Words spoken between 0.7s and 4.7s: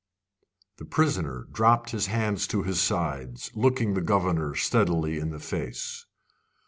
The prisoner dropped his hands to his sides, looking the governor